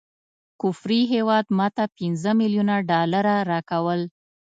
کفري 0.61 1.01
هیواد 1.13 1.45
ماته 1.57 1.85
پنځه 1.97 2.31
ملیونه 2.39 2.75
ډالره 2.89 3.35
راکول. 3.51 4.01